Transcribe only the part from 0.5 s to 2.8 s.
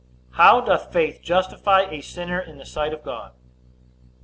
doth faith justify a sinner in the